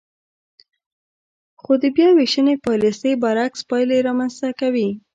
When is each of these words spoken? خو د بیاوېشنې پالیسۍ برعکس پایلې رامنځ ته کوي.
خو 1.61 1.71
د 1.81 1.83
بیاوېشنې 1.95 2.55
پالیسۍ 2.65 3.11
برعکس 3.23 3.61
پایلې 3.69 3.97
رامنځ 4.07 4.33
ته 4.41 4.49
کوي. 4.59 4.89